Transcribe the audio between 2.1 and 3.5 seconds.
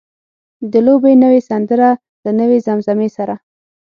له نوې زمزمې سره.